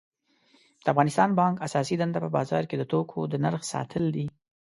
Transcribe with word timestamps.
د 0.83 0.85
افغانستان 0.93 1.29
بانک 1.39 1.55
اساسی 1.67 1.95
دنده 2.01 2.19
په 2.23 2.29
بازار 2.37 2.63
کی 2.69 2.75
د 2.77 2.83
توکو 2.91 3.19
د 3.31 3.33
نرخ 3.43 3.61
ساتل 3.73 4.03
دي 4.15 4.25